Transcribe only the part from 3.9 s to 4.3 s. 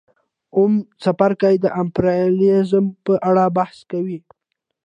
کوي